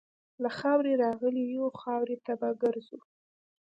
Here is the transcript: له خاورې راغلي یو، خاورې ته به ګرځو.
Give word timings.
له 0.43 0.49
خاورې 0.57 0.93
راغلي 1.03 1.43
یو، 1.55 1.65
خاورې 1.81 2.15
ته 2.25 2.33
به 2.39 2.49
ګرځو. 2.61 2.99